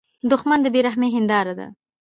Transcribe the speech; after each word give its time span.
دښمن 0.31 0.59
د 0.63 0.67
بې 0.73 0.81
رحمۍ 0.87 1.09
هینداره 1.15 1.53
ده 1.59 1.67